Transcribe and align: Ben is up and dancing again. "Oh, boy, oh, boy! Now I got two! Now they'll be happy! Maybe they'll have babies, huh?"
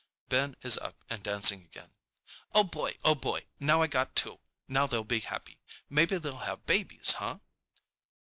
Ben 0.29 0.55
is 0.63 0.79
up 0.79 0.95
and 1.11 1.21
dancing 1.21 1.61
again. 1.61 1.93
"Oh, 2.55 2.63
boy, 2.63 2.97
oh, 3.03 3.13
boy! 3.13 3.45
Now 3.59 3.83
I 3.83 3.85
got 3.87 4.15
two! 4.15 4.39
Now 4.67 4.87
they'll 4.87 5.03
be 5.03 5.19
happy! 5.19 5.61
Maybe 5.91 6.17
they'll 6.17 6.37
have 6.37 6.65
babies, 6.65 7.11
huh?" 7.17 7.37